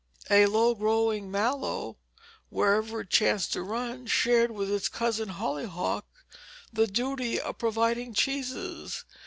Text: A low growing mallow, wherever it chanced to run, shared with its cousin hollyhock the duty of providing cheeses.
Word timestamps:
A 0.31 0.47
low 0.47 0.73
growing 0.73 1.29
mallow, 1.29 1.99
wherever 2.49 3.01
it 3.01 3.11
chanced 3.11 3.53
to 3.53 3.61
run, 3.61 4.07
shared 4.07 4.49
with 4.49 4.71
its 4.71 4.89
cousin 4.89 5.29
hollyhock 5.29 6.07
the 6.73 6.87
duty 6.87 7.39
of 7.39 7.59
providing 7.59 8.15
cheeses. 8.15 9.05